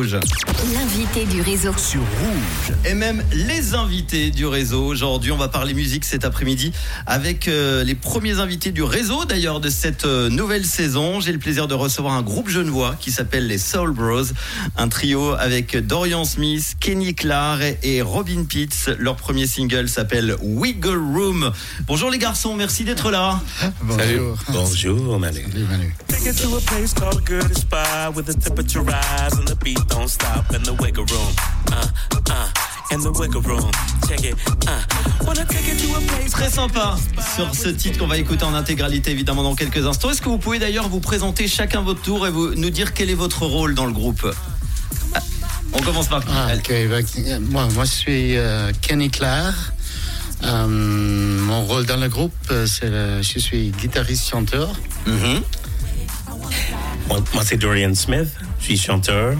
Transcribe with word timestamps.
L'invité 0.00 1.26
du 1.26 1.42
réseau. 1.42 1.72
sur 1.76 2.00
Rouge. 2.00 2.76
Et 2.84 2.94
même 2.94 3.20
les 3.32 3.74
invités 3.74 4.30
du 4.30 4.46
réseau. 4.46 4.84
Aujourd'hui, 4.84 5.32
on 5.32 5.36
va 5.36 5.48
parler 5.48 5.74
musique 5.74 6.04
cet 6.04 6.24
après-midi 6.24 6.72
avec 7.04 7.48
euh, 7.48 7.82
les 7.82 7.96
premiers 7.96 8.38
invités 8.38 8.70
du 8.70 8.84
réseau 8.84 9.24
d'ailleurs 9.24 9.58
de 9.58 9.68
cette 9.68 10.04
euh, 10.04 10.30
nouvelle 10.30 10.64
saison. 10.64 11.18
J'ai 11.18 11.32
le 11.32 11.40
plaisir 11.40 11.66
de 11.66 11.74
recevoir 11.74 12.14
un 12.14 12.22
groupe 12.22 12.48
genevois 12.48 12.94
qui 13.00 13.10
s'appelle 13.10 13.48
les 13.48 13.58
Soul 13.58 13.90
Bros. 13.90 14.22
Un 14.76 14.88
trio 14.88 15.32
avec 15.32 15.76
Dorian 15.76 16.24
Smith, 16.24 16.76
Kenny 16.78 17.16
Clark 17.16 17.64
et 17.82 18.00
Robin 18.00 18.44
Pitts. 18.44 18.92
Leur 19.00 19.16
premier 19.16 19.48
single 19.48 19.88
s'appelle 19.88 20.36
Wiggle 20.40 20.96
Room. 20.96 21.50
Bonjour 21.88 22.08
les 22.08 22.18
garçons, 22.18 22.54
merci 22.54 22.84
d'être 22.84 23.10
là. 23.10 23.40
Bonjour. 23.82 24.38
Bonjour, 24.50 25.18
Manu. 25.18 25.44
Salut 25.50 25.66
Manu. 25.68 25.92
Don't 29.88 30.08
stop 30.08 30.44
in 30.54 30.62
the 30.62 30.72
wiggle 30.80 31.04
room. 31.04 31.32
Uh, 31.72 31.86
uh, 32.30 32.94
in 32.94 33.00
the 33.00 33.10
wiggle 33.18 33.40
room. 33.42 33.70
Check 34.08 34.24
it. 34.24 34.34
Uh, 34.66 34.80
wanna 35.26 35.44
take 35.44 35.66
it 35.68 35.78
to 35.78 35.94
a 35.96 36.00
place 36.00 36.30
Très 36.30 36.50
sympa 36.50 36.96
sur 37.36 37.54
ce 37.54 37.68
titre 37.68 37.98
qu'on 37.98 38.06
va 38.06 38.16
écouter 38.18 38.44
en 38.44 38.54
intégralité 38.54 39.10
évidemment 39.10 39.42
dans 39.42 39.54
quelques 39.54 39.84
instants. 39.86 40.10
Est-ce 40.10 40.22
que 40.22 40.28
vous 40.28 40.38
pouvez 40.38 40.58
d'ailleurs 40.58 40.88
vous 40.88 41.00
présenter 41.00 41.48
chacun 41.48 41.80
votre 41.82 42.02
tour 42.02 42.26
et 42.26 42.30
vous 42.30 42.54
nous 42.54 42.70
dire 42.70 42.94
quel 42.94 43.10
est 43.10 43.14
votre 43.14 43.44
rôle 43.44 43.74
dans 43.74 43.86
le 43.86 43.92
groupe? 43.92 44.26
Ah, 45.14 45.20
On 45.72 45.80
commence 45.82 46.08
par 46.08 46.22
Ah, 46.28 46.48
ok. 46.54 46.72
bah, 46.88 46.96
euh, 47.18 47.40
moi, 47.40 47.68
moi, 47.74 47.84
je 47.84 47.90
suis 47.90 48.36
euh, 48.36 48.72
Kenny 48.80 49.10
Clark. 49.10 49.54
Euh, 50.44 50.66
mon 50.68 51.64
rôle 51.64 51.84
dans 51.86 51.96
le 51.96 52.08
groupe, 52.08 52.32
c'est 52.66 52.88
le- 52.90 53.20
je 53.22 53.38
suis 53.40 53.70
guitariste-chanteur. 53.70 54.68
Mhm. 55.06 55.42
Moi, 57.08 57.18
moi, 57.34 57.42
c'est 57.44 57.56
Dorian 57.56 57.94
Smith, 57.94 58.28
je 58.60 58.64
suis 58.64 58.78
chanteur. 58.78 59.34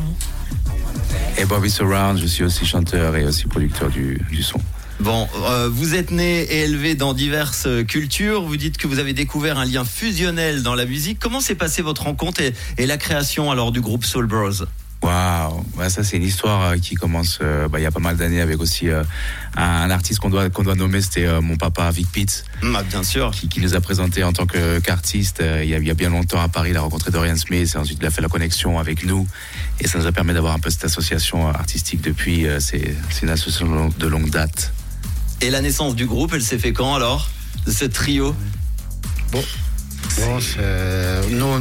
Et 1.39 1.45
Bobby 1.45 1.71
Surround, 1.71 2.19
je 2.19 2.27
suis 2.27 2.43
aussi 2.43 2.67
chanteur 2.67 3.15
et 3.15 3.25
aussi 3.25 3.47
producteur 3.47 3.91
du, 3.91 4.21
du 4.29 4.43
son. 4.43 4.59
Bon, 4.99 5.29
euh, 5.45 5.69
vous 5.71 5.95
êtes 5.95 6.11
né 6.11 6.41
et 6.43 6.65
élevé 6.65 6.97
dans 6.97 7.15
diverses 7.15 7.67
euh, 7.69 7.85
cultures. 7.85 8.43
Vous 8.43 8.57
dites 8.57 8.77
que 8.77 8.89
vous 8.89 8.99
avez 8.99 9.13
découvert 9.13 9.57
un 9.57 9.65
lien 9.65 9.85
fusionnel 9.85 10.65
dans 10.65 10.75
la 10.75 10.85
musique. 10.85 11.21
Comment 11.21 11.41
s'est 11.41 11.55
passée 11.55 11.81
votre 11.81 12.03
rencontre 12.03 12.41
et, 12.41 12.53
et 12.77 12.87
la 12.87 12.97
création 12.97 13.53
alors 13.53 13.71
du 13.71 13.81
groupe 13.81 14.05
Soul 14.05 14.27
Bros? 14.27 14.65
Waouh, 15.01 15.65
ouais, 15.77 15.89
ça 15.91 16.03
c'est 16.03 16.17
une 16.17 16.25
histoire 16.25 16.71
euh, 16.73 16.77
qui 16.77 16.97
commence 16.97 17.39
euh, 17.41 17.69
bah, 17.69 17.79
il 17.79 17.85
y 17.85 17.87
a 17.87 17.91
pas 17.93 18.01
mal 18.01 18.17
d'années 18.17 18.41
avec 18.41 18.61
aussi 18.61 18.89
euh, 18.89 19.05
un, 19.57 19.63
un 19.63 19.91
artiste 19.93 20.19
qu'on 20.19 20.29
doit 20.29 20.51
qu'on 20.51 20.65
doit 20.65 20.75
nommer, 20.75 21.01
c'était 21.01 21.25
euh, 21.25 21.41
mon 21.41 21.57
papa 21.57 21.89
Vic 21.93 22.11
Pitts, 22.11 22.45
Hum, 22.63 22.75
ah, 22.77 22.83
Bien 22.83 23.05
sûr. 23.05 23.31
qui, 23.31 23.49
qui 23.49 23.61
nous 23.61 23.77
a 23.77 23.81
présenté 23.81 24.25
en 24.25 24.33
tant 24.33 24.45
qu'artiste 24.47 25.41
euh, 25.41 25.63
il, 25.63 25.71
y 25.71 25.75
a, 25.75 25.79
il 25.79 25.87
y 25.87 25.91
a 25.91 25.95
bien 25.95 26.11
longtemps 26.11 26.41
à 26.41 26.49
Paris. 26.49 26.71
Il 26.71 26.77
a 26.77 26.81
rencontré 26.81 27.13
Dorian 27.13 27.37
Smith 27.37 27.71
et 27.73 27.79
ensuite 27.79 27.99
il 28.01 28.07
a 28.07 28.11
fait 28.11 28.23
la 28.23 28.29
connexion 28.29 28.79
avec 28.81 29.05
nous 29.07 29.25
et 29.79 29.87
ça 29.87 29.99
nous 30.01 30.07
a 30.07 30.11
permis 30.13 30.35
d'avoir 30.35 30.53
un 30.55 30.59
peu 30.59 30.69
cette 30.71 30.85
association 30.85 31.49
artistique 31.49 32.01
depuis. 32.01 32.49
euh, 32.49 32.59
c'est 32.59 32.97
une 33.23 33.31
association 33.31 33.91
de 33.97 34.07
longue 34.09 34.31
date. 34.31 34.73
Et 35.41 35.51
la 35.51 35.61
naissance 35.61 35.95
du 35.95 36.07
groupe, 36.07 36.33
elle 36.35 36.43
s'est 36.43 36.59
fait 36.59 36.73
quand 36.73 36.97
alors 36.97 37.31
De 37.67 37.71
ce 37.71 37.85
trio? 37.85 38.35
Bon, 39.31 40.41
c'est- 40.41 41.31
non, 41.31 41.61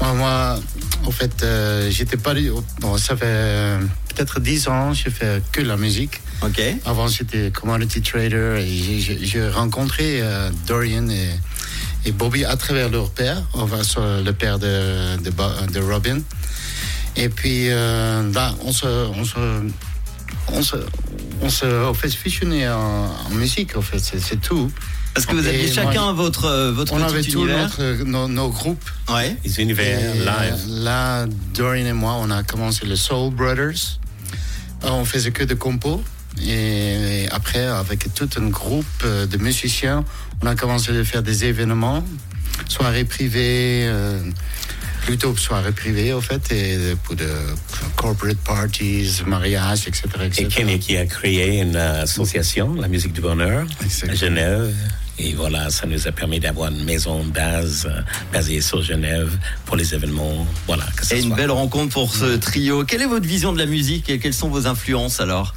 moi, 0.00 0.12
moi, 0.14 0.60
en 1.06 1.10
fait, 1.12 1.42
euh, 1.42 1.88
j'étais 1.90 2.16
pas. 2.16 2.34
Bon, 2.80 2.98
ça 2.98 3.16
fait 3.16 3.24
euh, 3.26 3.78
peut-être 4.14 4.40
10 4.40 4.68
ans, 4.68 4.92
j'ai 4.92 5.10
fait 5.10 5.42
que 5.52 5.60
la 5.60 5.76
musique. 5.76 6.20
Ok. 6.42 6.60
Avant, 6.84 7.06
j'étais 7.08 7.50
commodity 7.50 8.02
trader 8.02 8.60
et 8.60 9.00
j'ai- 9.00 9.48
rencontré 9.48 10.20
euh, 10.20 10.50
Dorian 10.66 11.08
et, 11.08 11.30
et 12.04 12.12
Bobby 12.12 12.44
à 12.44 12.56
travers 12.56 12.88
leur 12.88 13.10
père, 13.10 13.42
enfin, 13.52 13.82
sur 13.82 14.02
le 14.02 14.32
père 14.32 14.58
de, 14.58 15.16
de, 15.18 15.80
Robin. 15.80 16.18
Et 17.16 17.28
puis, 17.28 17.68
là, 17.68 18.54
on 18.64 18.72
se, 18.72 18.86
on 18.86 19.24
se, 19.24 19.38
on 20.52 20.62
se, 20.62 20.76
on 21.42 21.48
se, 21.50 21.66
on 21.66 21.94
fait 21.94 22.10
fusionner 22.10 22.68
en, 22.68 23.06
en 23.26 23.30
musique, 23.30 23.76
en 23.76 23.82
fait, 23.82 23.98
c'est 23.98 24.20
c'est 24.20 24.40
tout. 24.40 24.70
Parce 25.14 25.24
que 25.26 25.34
vous 25.34 25.46
aviez 25.46 25.64
moi, 25.64 25.74
chacun 25.74 26.12
votre, 26.12 26.44
euh, 26.44 26.72
votre 26.72 26.92
On 26.92 26.96
petit 26.98 27.04
avait 27.06 27.22
tous 27.22 27.38
univers. 27.44 27.58
notre, 27.78 28.04
nos, 28.04 28.28
nos 28.28 28.48
groupes. 28.50 28.90
Ouais. 29.08 29.34
Les 29.44 29.60
univers 29.60 29.98
Et, 30.14 30.18
live. 30.18 30.26
euh, 30.68 30.84
Là, 30.84 31.26
Dorian 31.54 31.86
et 31.86 31.92
moi, 31.94 32.16
on 32.20 32.30
a 32.30 32.42
commencé 32.42 32.84
le 32.84 32.96
Soul 32.96 33.32
Brothers. 33.32 33.98
Euh, 34.84 34.88
On 34.90 35.04
faisait 35.06 35.30
que 35.30 35.42
de 35.44 35.54
compos. 35.54 36.02
Et, 36.42 37.22
et 37.24 37.28
après, 37.30 37.64
avec 37.64 38.12
tout 38.14 38.28
un 38.36 38.48
groupe 38.48 38.84
euh, 39.04 39.24
de 39.24 39.38
musiciens, 39.38 40.04
on 40.42 40.46
a 40.48 40.54
commencé 40.54 40.94
à 40.94 41.02
faire 41.02 41.22
des 41.22 41.46
événements, 41.46 42.04
soirées 42.68 43.04
privées, 43.06 43.86
euh, 43.88 44.20
plutôt 45.06 45.36
soirées 45.36 45.70
privées, 45.70 46.12
en 46.12 46.20
fait, 46.20 46.50
et 46.52 46.96
pour 47.04 47.14
de 47.14 47.28
corporate 47.94 48.36
parties, 48.38 49.08
mariages, 49.24 49.86
etc. 49.86 50.02
etc. 50.24 50.42
Et 50.42 50.48
Kenny 50.48 50.78
qui 50.80 50.96
a 50.96 51.06
créé 51.06 51.60
une 51.62 51.76
euh, 51.76 52.02
association, 52.02 52.74
la 52.74 52.88
musique 52.88 53.12
du 53.12 53.20
bonheur, 53.20 53.66
Exactement. 53.84 54.12
à 54.12 54.16
Genève. 54.16 54.74
Et 55.18 55.32
voilà, 55.32 55.70
ça 55.70 55.86
nous 55.86 56.06
a 56.08 56.12
permis 56.12 56.40
d'avoir 56.40 56.70
une 56.72 56.84
maison 56.84 57.22
de 57.22 57.30
base 57.30 57.86
euh, 57.88 58.00
basée 58.32 58.60
sur 58.60 58.82
Genève 58.82 59.38
pour 59.64 59.76
les 59.76 59.94
événements. 59.94 60.44
Voilà, 60.66 60.84
que 60.96 61.14
Et 61.14 61.22
une 61.22 61.34
belle 61.34 61.52
rencontre 61.52 61.92
pour 61.94 62.12
ce 62.12 62.36
trio. 62.36 62.84
Quelle 62.84 63.02
est 63.02 63.06
votre 63.06 63.26
vision 63.26 63.52
de 63.52 63.58
la 63.58 63.66
musique 63.66 64.10
et 64.10 64.18
quelles 64.18 64.34
sont 64.34 64.48
vos 64.48 64.66
influences 64.66 65.20
alors? 65.20 65.54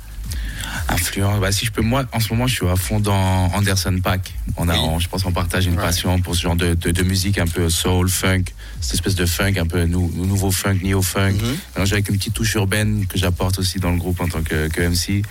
Influence, 0.91 1.39
bah, 1.39 1.51
si 1.51 1.65
je 1.65 1.71
peux, 1.71 1.81
moi, 1.81 2.05
en 2.11 2.19
ce 2.19 2.33
moment, 2.33 2.47
je 2.47 2.55
suis 2.55 2.67
à 2.67 2.75
fond 2.75 2.99
dans 2.99 3.45
Anderson 3.53 3.95
Pack. 4.03 4.33
On 4.57 4.67
a, 4.69 4.73
Oui. 4.73 4.79
on- 4.83 4.99
je 4.99 5.07
pense 5.07 5.23
qu'on 5.23 5.31
partage 5.31 5.67
une 5.67 5.75
Ouais. 5.75 5.83
passion 5.83 6.19
pour 6.19 6.35
ce 6.35 6.41
genre 6.41 6.55
de, 6.55 6.73
de, 6.73 6.89
de 6.91 7.03
musique 7.03 7.37
un 7.37 7.45
peu 7.45 7.69
soul, 7.69 8.09
funk, 8.09 8.45
cette 8.81 8.95
espèce 8.95 9.15
de 9.15 9.25
funk, 9.27 9.53
un 9.57 9.67
peu 9.67 9.85
nou- 9.85 10.11
nouveau 10.15 10.49
funk, 10.51 10.79
néo-funk. 10.81 11.33
Mhm. 11.33 11.57
Mélangé 11.75 11.93
avec 11.93 12.09
une 12.09 12.17
petite 12.17 12.33
touche 12.33 12.55
urbaine 12.55 13.05
que 13.07 13.17
j'apporte 13.19 13.59
aussi 13.59 13.79
dans 13.79 13.91
le 13.91 13.97
groupe 13.97 14.19
en 14.21 14.27
tant 14.27 14.41
que, 14.41 14.67
que 14.67 14.81
MC. 14.81 15.21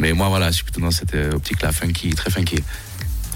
Mais 0.00 0.12
moi, 0.12 0.28
voilà, 0.28 0.48
je 0.50 0.56
suis 0.56 0.64
plutôt 0.64 0.80
dans 0.80 0.90
cette 0.90 1.14
euh, 1.14 1.32
optique-là, 1.32 1.70
funky, 1.72 2.10
très 2.14 2.30
funky. 2.30 2.56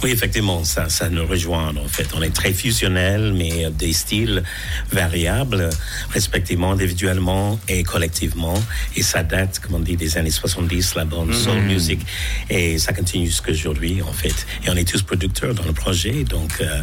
Oui, 0.00 0.10
effectivement, 0.10 0.62
ça, 0.62 0.88
ça 0.88 1.08
nous 1.10 1.26
rejoint. 1.26 1.74
En 1.76 1.88
fait, 1.88 2.06
on 2.14 2.22
est 2.22 2.30
très 2.32 2.52
fusionnel, 2.52 3.32
mais 3.36 3.64
euh, 3.64 3.70
des 3.70 3.92
styles 3.92 4.44
variables, 4.92 5.70
respectivement, 6.10 6.70
individuellement 6.70 7.58
et 7.68 7.82
collectivement. 7.82 8.54
Et 8.94 9.02
ça 9.02 9.24
date, 9.24 9.58
comme 9.58 9.74
on 9.74 9.80
dit, 9.80 9.96
des 9.96 10.16
années 10.16 10.30
70, 10.30 10.94
la 10.94 11.04
bonne 11.04 11.32
soul 11.34 11.58
music. 11.62 12.00
Et 12.48 12.78
ça 12.78 12.92
continue 12.92 13.26
jusqu'à 13.26 13.50
aujourd'hui, 13.50 14.00
en 14.02 14.12
fait. 14.12 14.46
Et 14.64 14.70
on 14.70 14.76
est 14.76 14.86
tous 14.88 15.02
producteurs 15.02 15.52
dans 15.52 15.64
le 15.64 15.72
projet, 15.72 16.22
donc. 16.22 16.52
euh, 16.60 16.82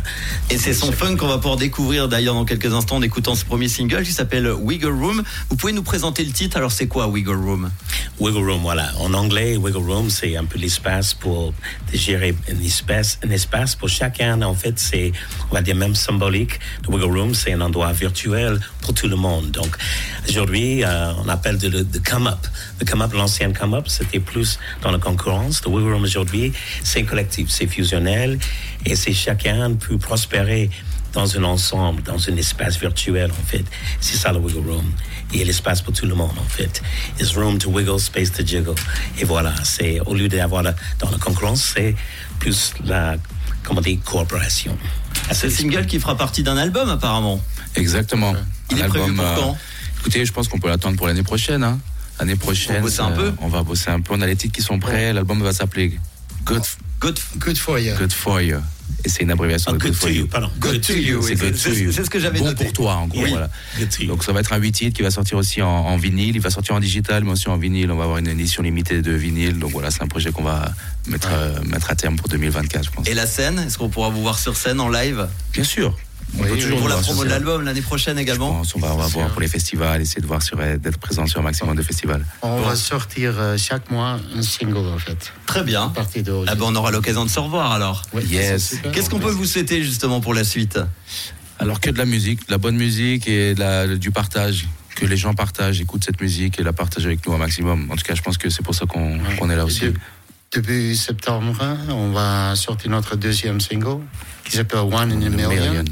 Et 0.50 0.58
c'est 0.58 0.74
son 0.74 0.92
funk 0.92 1.16
qu'on 1.16 1.28
va 1.28 1.38
pouvoir 1.38 1.56
découvrir 1.56 2.09
d'ailleurs 2.09 2.36
dans 2.36 2.44
quelques 2.46 2.74
instants 2.74 2.97
en 2.97 3.02
écoutant 3.02 3.36
ce 3.36 3.46
premier 3.46 3.70
single 3.70 4.03
qui 4.03 4.12
s'appelle 4.12 4.52
Wiggle 4.52 4.92
Room. 4.92 5.24
Vous 5.50 5.56
pouvez 5.56 5.72
nous 5.72 5.84
présenter 5.84 6.26
le 6.26 6.32
titre 6.34 6.58
Alors 6.58 6.74
c'est 6.74 6.88
quoi 6.88 7.08
Wiggle 7.08 7.36
Room? 7.38 7.72
Wiggle 8.20 8.50
room, 8.50 8.62
voilà. 8.62 8.92
En 9.00 9.14
anglais, 9.14 9.56
wiggle 9.58 9.78
room, 9.90 10.09
c'est 10.09 10.36
un 10.36 10.46
peu 10.46 10.59
l'espace 10.59 11.14
pour 11.14 11.53
gérer 11.94 12.36
un 12.52 12.56
un 13.23 13.29
espace 13.29 13.75
pour 13.75 13.89
chacun. 13.89 14.41
En 14.41 14.53
fait, 14.53 14.77
c'est, 14.79 15.11
on 15.51 15.55
va 15.55 15.61
dire 15.61 15.75
même 15.75 15.95
symbolique. 15.95 16.59
Le 16.88 16.93
wiggle 16.93 17.17
room, 17.17 17.33
c'est 17.33 17.53
un 17.53 17.61
endroit 17.61 17.91
virtuel 17.91 18.59
pour 18.81 18.93
tout 18.93 19.07
le 19.07 19.16
monde. 19.16 19.51
Donc, 19.51 19.75
aujourd'hui, 20.27 20.83
euh, 20.83 21.13
on 21.23 21.29
appelle 21.29 21.57
de, 21.57 21.69
le 21.69 21.83
de 21.83 21.99
come 21.99 22.27
up. 22.27 22.47
Le 22.79 22.85
come 22.85 23.01
up, 23.01 23.13
l'ancien 23.13 23.51
come 23.53 23.73
up, 23.73 23.88
c'était 23.88 24.19
plus 24.19 24.59
dans 24.81 24.91
la 24.91 24.99
concurrence. 24.99 25.61
Le 25.66 25.71
wiggle 25.71 25.93
room 25.93 26.03
aujourd'hui, 26.03 26.53
c'est 26.83 27.03
collectif, 27.03 27.49
c'est 27.49 27.67
fusionnel 27.67 28.39
et 28.85 28.95
c'est 28.95 29.13
chacun 29.13 29.73
peut 29.73 29.97
prospérer 29.97 30.69
dans 31.16 31.38
un 31.38 31.44
ensemble, 31.46 32.03
dans 32.03 32.30
un 32.30 32.36
espace 32.36 32.78
virtuel, 32.78 33.31
en 33.31 33.48
fait. 33.48 33.64
C'est 34.02 34.18
ça 34.18 34.31
le 34.34 34.40
wiggle 34.40 34.70
room. 34.70 34.86
Il 35.31 35.40
y 35.40 35.42
a 35.42 35.46
l'espace 35.46 35.81
pour 35.81 35.94
tout 35.94 36.06
le 36.06 36.14
monde, 36.14 36.38
en 36.38 36.50
fait. 36.50 36.81
It's 37.20 37.34
room 37.36 37.58
to 37.58 37.72
wiggle, 37.72 38.00
space 38.00 38.31
to 38.34 38.46
jiggle. 38.46 38.76
Et 39.18 39.24
voilà, 39.24 39.53
c'est, 39.64 40.00
au 40.02 40.14
lieu 40.14 40.28
d'avoir 40.28 40.62
dans 40.62 41.09
la 41.09 41.18
concurrence, 41.18 41.74
c'est 41.74 41.96
plus 42.40 42.74
la, 42.86 43.16
comment 43.64 43.81
dire, 43.81 43.98
coopération. 44.03 44.78
C'est 45.31 45.48
le 45.48 45.53
single 45.53 45.86
qui 45.86 46.00
fera 46.00 46.16
partie 46.18 46.44
d'un 46.44 46.58
album 46.58 46.90
apparemment. 46.90 47.42
Exactement. 47.76 48.36
Il 48.72 48.82
Un 48.82 48.86
est 48.86 48.90
prévu 48.90 49.14
pour 49.14 49.26
euh, 49.26 49.36
quand 49.36 49.58
Écoutez, 50.02 50.26
je 50.26 50.32
pense 50.32 50.47
qu'on 50.50 50.59
peut 50.59 50.68
l'attendre 50.68 50.97
pour 50.97 51.08
l'année 51.08 51.24
prochaine. 51.24 51.64
Hein. 51.64 51.80
L'année 52.20 52.36
prochaine, 52.36 52.82
bosser 52.82 53.02
un 53.02 53.11
peu 53.11 53.34
on 53.41 53.47
va 53.47 53.64
bosser 53.64 53.90
un 53.90 54.00
peu. 54.02 54.14
On 54.14 54.22
a 54.22 54.28
les 54.28 54.35
titres 54.35 54.53
qui 54.53 54.61
sont 54.61 54.79
prêts. 54.79 55.11
L'album 55.14 55.41
va 55.41 55.52
s'appeler 55.52 55.97
Good, 56.46 56.61
Good, 57.00 57.20
Good 57.40 57.58
for 57.58 57.79
you. 57.79 57.96
Good 57.97 58.14
for 58.14 58.41
You. 58.41 58.59
Et 59.03 59.09
c'est 59.09 59.23
une 59.23 59.32
abréviation 59.32 59.72
Ah, 59.72 59.78
de 59.78 59.79
good 59.79 59.91
Good 59.91 59.96
for 59.99 60.08
to 60.09 60.14
you, 60.16 60.22
You. 60.22 60.28
pardon. 60.28 60.49
Good 60.59 60.82
to 60.82 60.93
you, 60.93 61.22
C'est 61.22 61.29
oui, 61.34 61.35
Good 61.35 61.55
c'est- 61.58 61.70
to 61.70 61.76
You. 61.76 61.91
c'est 61.91 62.03
ce 62.05 62.09
que 62.09 62.20
j'avais 62.20 62.40
bon 62.40 62.46
noté. 62.46 62.64
pour 62.66 62.73
toi, 62.73 62.93
en 62.96 63.08
gros. 63.08 63.22
Oui. 63.23 63.29
Voilà. 63.29 63.49
Good 63.78 63.90
to 63.90 64.02
you. 64.03 64.08
Donc 64.08 64.23
ça 64.23 64.34
va 64.34 64.40
être 64.40 64.53
un 64.53 64.58
8 64.58 64.72
titres 64.72 64.96
qui 64.97 65.03
va 65.03 65.11
sortir 65.11 65.37
aussi 65.37 65.61
en, 65.61 65.67
en 65.70 65.97
vinyle. 65.97 66.35
Il 66.35 66.41
va 66.41 66.49
sortir 66.49 66.76
en 66.76 66.79
digital, 66.79 67.23
mais 67.23 67.32
aussi 67.32 67.47
en 67.49 67.58
vinyle. 67.58 67.91
On 67.91 67.96
va 67.97 68.03
avoir 68.03 68.17
une 68.17 68.28
édition 68.28 68.64
limitée 68.64 69.02
de 69.02 69.11
vinyle. 69.11 69.59
Donc 69.59 69.72
voilà, 69.72 69.91
c'est 69.91 70.02
un 70.02 70.08
projet 70.08 70.32
qu'on 70.32 70.43
va 70.43 70.73
mettre, 71.08 71.29
euh, 71.32 71.59
mettre 71.66 71.91
à 71.91 71.96
terme 71.96 72.16
pour 72.16 72.28
2024, 72.29 72.85
je 72.85 72.90
pense. 72.90 73.08
Et 73.08 73.14
la 73.14 73.28
scène 73.28 73.59
Est-ce 73.59 73.78
qu'on 73.78 73.90
pourra 73.90 74.09
vous 74.09 74.22
voir 74.22 74.40
sur 74.40 74.55
scène 74.58 74.79
en 74.79 74.90
live? 74.90 75.28
Bien 75.53 75.64
sûr. 75.64 75.96
On 76.37 76.41
Oui, 76.43 76.47
peut 76.49 76.53
oui, 76.55 76.61
toujours 76.61 76.79
Pour 76.79 76.90
la 76.90 76.97
promo 76.97 77.23
de 77.23 77.29
l'album 77.29 77.64
l'année 77.64 77.82
prochaine 77.82 78.17
Je 78.17 78.22
également 78.22 78.52
pense, 78.52 78.76
on 78.76 78.79
va, 78.79 78.93
on 78.93 78.97
va 78.97 79.08
voir 79.08 79.29
pour 79.29 79.41
les 79.41 79.47
festivals, 79.47 80.02
essayer 80.02 80.22
de 80.22 80.28
voir 80.28 80.41
sur, 80.43 80.58
d'être 80.58 80.97
présent 80.97 81.26
sur 81.28 81.40
un 81.40 81.43
maximum 81.43 81.76
de 81.76 81.82
festivals. 81.82 82.26
On 82.41 82.61
va 82.61 82.76
sortir 82.76 83.34
euh, 83.37 83.58
chaque 83.58 83.90
mois 83.91 84.20
un 84.35 84.41
single, 84.41 84.87
en 84.93 84.97
fait. 84.97 85.32
Très 85.46 85.64
bien. 85.64 85.93
Ah 86.47 86.55
ben, 86.55 86.66
on 86.66 86.76
aura 86.76 86.91
l'occasion 86.91 87.23
de 87.26 87.29
se 87.29 87.40
revoir 87.40 87.72
alors. 87.72 88.02
Oui, 88.14 88.23
Yes. 88.29 88.76
Qu'est-ce 88.93 89.09
qu'on 89.09 89.20
peut 89.20 89.29
vous 89.32 89.46
souhaiter 89.46 89.84
justement 89.84 90.20
pour 90.22 90.34
la 90.34 90.43
suite? 90.43 90.79
Alors 91.59 91.79
que 91.79 91.90
de 91.90 91.97
la 91.97 92.05
musique, 92.05 92.46
de 92.47 92.52
la 92.52 92.58
bonne 92.58 92.76
musique 92.76 93.28
et 93.29 93.55
de 93.55 93.59
la- 93.59 93.87
du 93.96 94.11
partage. 94.11 94.67
que 94.96 95.05
les 95.05 95.17
gens 95.17 95.34
partagent, 95.34 95.82
écoutent 95.82 96.05
cette 96.05 96.22
musique 96.22 96.58
et 96.58 96.64
la 96.64 96.72
partagent 96.72 97.05
avec 97.05 97.26
nous 97.28 97.34
un 97.34 97.37
maximum. 97.37 97.91
En 97.91 97.97
tout 97.97 98.03
cas, 98.05 98.16
je 98.16 98.22
pense 98.22 98.37
que 98.37 98.49
c'est 98.49 98.64
pour 98.64 98.73
ça 98.73 98.85
qu'on 98.85 99.20
qu'on 99.37 99.49
est 99.49 99.55
là 99.58 99.66
aussi. 99.66 99.82
De- 99.82 99.93
Début 100.53 100.96
septembre, 100.96 101.53
on 101.90 102.11
va 102.11 102.55
sortir 102.55 102.91
notre 102.91 103.17
deuxième 103.17 103.59
single 103.59 103.99
qui 104.46 104.55
s'appelle 104.55 104.79
One 104.79 105.11
in 105.11 105.22
a 105.26 105.29
Million. 105.29 105.84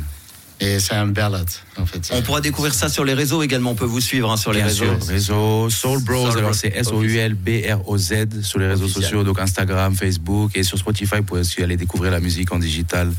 Et 0.64 0.80
c'est 0.80 0.94
un 0.94 1.08
ballad, 1.08 1.46
en 1.78 1.86
fait. 1.86 2.10
On 2.14 2.22
pourra 2.22 2.40
découvrir 2.40 2.74
ça 2.74 2.88
sur 2.88 3.04
les 3.04 3.14
réseaux 3.14 3.44
également. 3.44 3.72
On 3.72 3.76
peut 3.76 3.84
vous 3.84 4.00
suivre 4.00 4.32
hein, 4.32 4.38
sur 4.38 4.54
les 4.54 4.60
Bien 4.60 4.68
réseaux. 4.68 4.86
sûr, 4.86 5.08
réseau 5.08 5.70
Soul 5.70 6.02
Bros. 6.04 6.30
Soul 6.32 6.40
alors 6.40 6.56
c'est 6.56 6.70
S-O-U-L-B-R-O-Z 6.74 8.42
sur 8.44 8.60
les 8.60 8.68
réseaux 8.68 8.88
sociaux, 8.88 9.24
donc 9.24 9.40
Instagram, 9.40 9.94
Facebook 9.94 10.52
et 10.56 10.64
sur 10.64 10.78
Spotify. 10.78 11.18
Vous 11.18 11.24
pouvez 11.24 11.42
aussi 11.42 11.62
aller 11.62 11.76
découvrir 11.76 12.12
la 12.12 12.22
musique 12.22 12.52
en 12.54 12.60
digital 12.60 13.12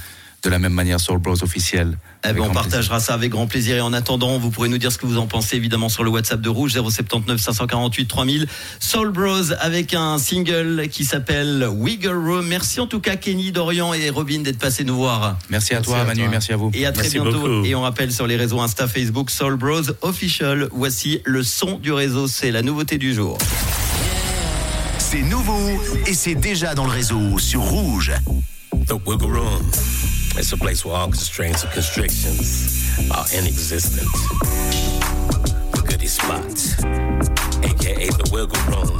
de 0.45 0.51
la 0.51 0.59
même 0.59 0.73
manière 0.75 1.01
Soul 1.01 1.19
Bros 1.19 1.43
officiel. 1.43 1.97
Eh 2.29 2.33
ben, 2.33 2.43
on 2.43 2.51
partagera 2.53 3.01
ça 3.01 3.15
avec 3.15 3.31
grand 3.31 3.47
plaisir. 3.47 3.77
Et 3.77 3.81
en 3.81 3.93
attendant, 3.93 4.39
vous 4.39 4.51
pourrez 4.51 4.69
nous 4.69 4.79
dire 4.79 4.93
ce 4.93 4.99
que 4.99 5.07
vous 5.07 5.19
en 5.19 5.27
pensez 5.27 5.57
évidemment 5.57 5.89
sur 5.89 6.05
le 6.05 6.11
WhatsApp 6.11 6.41
de 6.41 6.49
Rouge 6.49 6.73
079 6.73 7.41
548 7.41 8.07
3000. 8.07 8.47
Soul 8.79 9.11
Bros 9.11 9.53
avec 9.61 9.95
un 9.95 10.19
single 10.19 10.89
qui 10.91 11.05
s'appelle 11.05 11.67
Wiggle 11.71 12.09
Room. 12.17 12.47
Merci 12.47 12.81
en 12.81 12.87
tout 12.87 13.01
cas 13.01 13.17
Kenny, 13.17 13.53
Dorian 13.53 13.95
et 13.95 14.11
Robin 14.11 14.41
d'être 14.41 14.59
passés 14.59 14.85
nous 14.85 14.97
voir. 14.97 15.39
Merci 15.49 15.73
à 15.73 15.77
Merci 15.79 15.91
toi, 15.91 16.01
à 16.01 16.05
Manu, 16.05 16.21
toi. 16.23 16.31
merci 16.31 16.53
à 16.53 16.57
vous. 16.57 16.71
Et 16.75 16.85
à 16.87 16.93
très 16.93 17.03
Merci 17.05 17.19
bientôt. 17.21 17.39
beaucoup. 17.41 17.65
Et 17.65 17.75
on 17.75 17.83
rappelle 17.83 18.13
sur 18.13 18.27
les 18.27 18.37
réseaux 18.37 18.61
Insta, 18.61 18.87
Facebook, 18.87 19.31
Soul 19.31 19.57
Bros 19.57 19.83
Official. 20.03 20.69
Voici 20.73 21.21
le 21.25 21.43
son 21.43 21.79
du 21.79 21.93
réseau. 21.93 22.29
C'est 22.29 22.51
la 22.51 22.63
nouveauté 22.63 22.99
du 22.99 23.15
jour. 23.15 23.39
C'est 24.99 25.23
nouveau 25.23 25.59
et 26.07 26.15
c'est 26.15 26.35
déjà 26.35 26.75
dans 26.75 26.85
le 26.85 26.91
réseau 26.93 27.39
sur 27.39 27.63
Rouge. 27.63 28.13
The 28.87 28.93
Wiggle 29.07 29.37
Room. 29.37 29.63
It's 30.37 30.53
a 30.53 30.57
place 30.57 30.85
where 30.85 30.97
all 30.97 31.07
constraints 31.07 31.63
and 31.63 31.73
constrictions 31.73 32.91
are 33.11 33.25
inexistent. 33.33 34.11
The 35.73 35.83
goodie 35.87 36.09
spot, 36.09 36.43
aka 37.63 38.09
the 38.09 38.29
Wiggle 38.33 38.59
Room. 38.67 38.99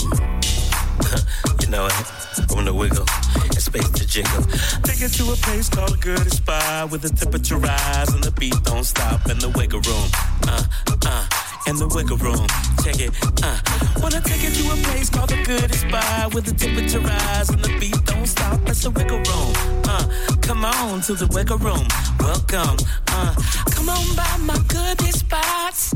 you 1.61 1.69
know 1.69 1.87
it, 1.87 2.55
room 2.55 2.65
to 2.67 2.73
wiggle, 2.73 3.07
and 3.43 3.61
space 3.61 3.89
to 3.91 4.07
jiggle. 4.07 4.43
Take 4.85 5.03
it 5.03 5.13
to 5.19 5.33
a 5.33 5.37
place 5.37 5.69
called 5.69 5.95
a 5.95 5.97
good 5.97 6.33
spot 6.33 6.91
where 6.91 7.01
the 7.01 7.09
temperature 7.09 7.57
rise 7.57 8.09
and 8.15 8.23
the 8.23 8.31
beat 8.39 8.55
don't 8.63 8.85
stop 8.85 9.29
in 9.29 9.39
the 9.41 9.51
wiggle 9.51 9.81
room. 9.81 10.09
Uh, 10.47 10.65
uh, 11.07 11.27
in 11.67 11.77
the 11.77 11.89
wiggle 11.89 12.17
room. 12.19 12.47
Check 12.85 13.01
it. 13.01 13.11
Uh, 13.43 13.59
wanna 14.01 14.21
take 14.21 14.45
it 14.45 14.55
to 14.55 14.71
a 14.71 14.77
place 14.87 15.11
called 15.11 15.33
a 15.33 15.43
good 15.45 15.75
spot 15.75 16.33
where 16.35 16.43
the 16.43 16.53
temperature 16.53 17.01
rise 17.01 17.49
and 17.51 17.59
the 17.65 17.73
beat 17.81 18.04
don't 18.25 18.31
stop. 18.31 18.69
It's 18.69 18.83
the 18.83 18.91
wiggle 18.91 19.19
room. 19.19 19.53
Uh, 19.85 20.37
come 20.41 20.65
on 20.65 21.01
to 21.03 21.15
the 21.15 21.27
wiggle 21.35 21.59
room. 21.59 21.87
Welcome. 22.21 22.77
Uh, 23.09 23.35
come 23.71 23.89
on 23.89 24.17
by 24.17 24.37
my 24.41 24.59
good 24.69 25.01
spots. 25.13 25.93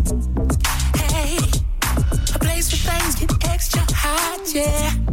Hey, 0.96 1.38
a 2.34 2.38
place 2.38 2.68
where 2.70 2.92
things 2.92 3.14
get 3.14 3.50
extra 3.50 3.82
hot, 3.90 4.54
yeah. 4.54 5.07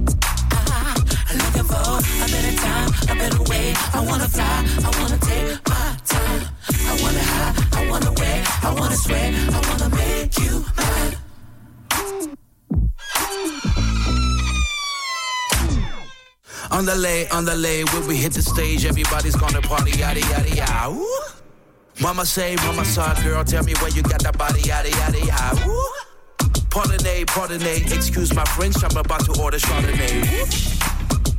Underlay, 16.87 17.27
underlay, 17.29 17.83
when 17.83 18.05
we 18.05 18.15
hit 18.15 18.33
the 18.33 18.43
stage, 18.43 18.85
everybody's 18.85 19.35
gonna 19.35 19.59
party, 19.59 19.97
yada, 19.97 20.19
yada, 20.19 20.55
yada. 20.55 21.05
Mama 21.99 22.23
say, 22.27 22.55
mama 22.57 22.85
saw, 22.85 23.11
girl, 23.23 23.43
tell 23.43 23.63
me 23.63 23.73
where 23.81 23.89
you 23.89 24.03
got 24.03 24.21
that 24.21 24.37
body, 24.37 24.61
yada, 24.61 24.91
yada, 24.91 25.19
yada. 25.25 25.67
Ooh. 25.67 25.93
Pardon 26.69 27.25
pardon 27.25 27.63
excuse 27.63 28.35
my 28.35 28.45
French, 28.45 28.75
I'm 28.83 28.95
about 28.95 29.25
to 29.25 29.41
order 29.41 29.57
Chardonnay. 29.57 30.29
Ooh. 30.29 30.45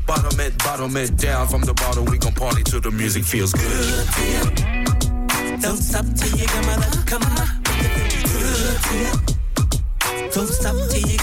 Bottom 0.04 0.40
it, 0.40 0.58
bottom 0.58 0.96
it 0.96 1.16
down 1.16 1.46
from 1.46 1.60
the 1.60 1.74
bottom, 1.74 2.06
we 2.06 2.18
gon' 2.18 2.34
party 2.34 2.64
till 2.64 2.80
the 2.80 2.90
music 2.90 3.22
feels 3.22 3.52
good. 3.52 4.08
Don't 5.62 5.76
stop 5.76 6.06
till 6.16 6.36
you 6.40 6.46
come 6.48 6.68
out, 6.70 7.06
come 7.06 7.22
on. 7.22 7.62
Good 7.62 8.82
you. 8.90 9.36
Don't 10.32 10.48
stop 10.48 10.74
till 10.90 11.08
you 11.08 11.15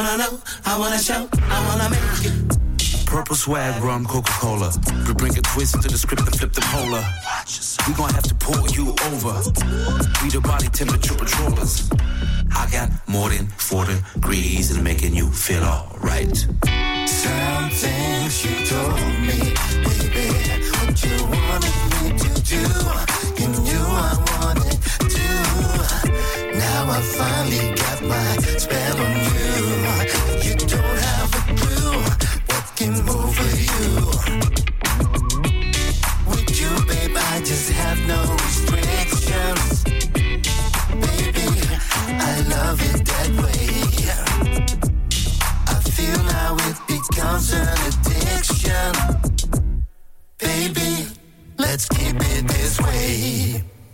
wanna 0.00 0.16
know, 0.16 0.40
I 0.64 0.78
wanna 0.78 0.98
show, 0.98 1.28
I 1.32 1.66
wanna 1.66 1.90
make 1.90 2.24
you. 2.24 2.32
Purple 3.06 3.36
swag, 3.36 3.82
rum, 3.82 4.06
Coca 4.06 4.32
Cola. 4.32 4.72
We 5.06 5.14
bring 5.14 5.36
a 5.36 5.42
twist 5.42 5.82
to 5.82 5.88
the 5.88 5.98
script 5.98 6.22
and 6.22 6.38
flip 6.38 6.52
the 6.52 6.62
polar. 6.72 7.04
We 7.86 7.94
gon' 7.94 8.10
have 8.14 8.22
to 8.24 8.34
pull 8.36 8.66
you 8.70 8.94
over. 9.10 9.34
We 10.22 10.30
the 10.30 10.40
body 10.42 10.68
temperature 10.68 11.14
patrollers. 11.14 11.90
I 12.56 12.70
got 12.70 12.90
more 13.08 13.28
than 13.28 13.48
40 13.58 13.94
degrees 14.14 14.70
and 14.70 14.82
making 14.82 15.14
you 15.14 15.30
feel 15.30 15.64
alright. 15.64 16.36
Some 17.06 17.70
things 17.70 18.44
you 18.44 18.64
told 18.66 18.96
me, 19.28 19.49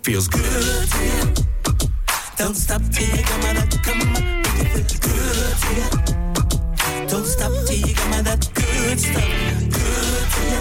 Feels 0.06 0.28
good. 0.28 0.88
Don't 2.36 2.54
stop 2.54 2.80
till 2.92 3.08
you 3.08 3.24
come 3.24 3.42
out 3.42 3.56
that 3.56 3.76
come 3.82 4.00
on. 4.02 4.42
Good. 5.02 5.66
Don't 7.10 7.26
stop 7.26 7.50
till 7.66 7.76
you 7.76 7.92
come 7.92 8.12
out 8.12 8.24
that 8.24 8.48
good 8.54 9.00
stuff. 9.00 9.24
Good 9.74 10.28
you. 10.46 10.60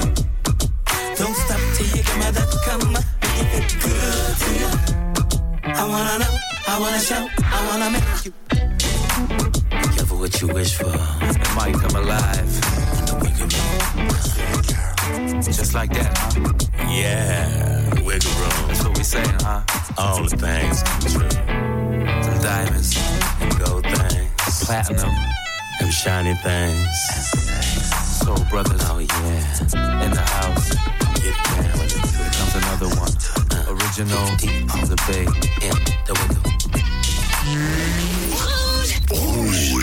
Don't 1.16 1.36
stop 1.36 1.62
till 1.76 1.86
you 1.96 2.02
come 2.02 2.24
out 2.24 2.34
that 2.34 2.50
come. 2.66 2.98
Good 3.84 4.40
you. 4.50 4.70
I 5.64 5.84
wanna 5.88 6.18
know, 6.18 6.34
I 6.68 6.80
wanna 6.80 7.00
show, 7.00 7.30
I 7.44 7.68
wanna 7.68 7.90
make 7.92 8.26
you. 8.26 8.34
Careful 9.96 10.18
what 10.18 10.42
you 10.42 10.48
wish 10.48 10.74
for. 10.74 10.90
It 11.22 11.56
might 11.56 11.76
come 11.76 11.96
alive. 12.04 12.52
Just 15.44 15.74
like 15.74 15.92
that, 15.94 16.12
huh? 16.18 16.90
Yeah, 16.90 17.90
wiggle 18.04 18.32
room. 18.32 18.68
That's 18.68 18.84
what 18.84 18.98
we 18.98 19.04
say, 19.04 19.24
huh? 19.42 19.62
All 19.98 20.24
the 20.24 20.36
things 20.38 20.84
come 20.84 21.02
true. 21.02 21.30
Some 22.24 22.40
diamonds 22.42 22.98
and 23.42 23.60
gold 23.60 23.84
things. 23.84 24.66
Platinum. 24.66 25.14
and 25.82 25.94
shiny 25.94 26.36
things. 26.36 27.00
Soul 28.20 28.38
brothers. 28.50 28.82
Oh 28.86 29.00
yeah. 29.00 30.04
In 30.06 30.12
the 30.12 30.22
house. 30.38 30.70
Get 31.24 31.36
down. 31.46 31.88
Here 31.90 32.32
comes 32.38 32.56
another 32.62 32.90
one. 33.00 33.14
Uh, 33.52 33.74
Original. 33.74 34.28
On 34.76 34.86
the 34.92 34.98
bay. 35.08 35.26
In 35.68 35.76
the 36.08 36.14
window. 36.20 36.44
Rouge. 38.36 38.94
Rouge. 39.12 39.74